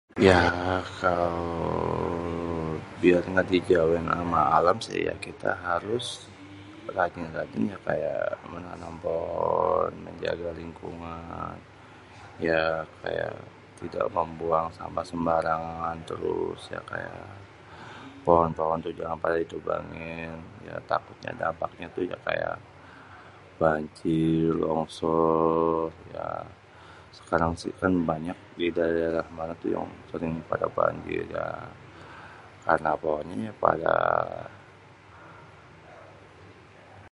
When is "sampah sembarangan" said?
14.77-15.97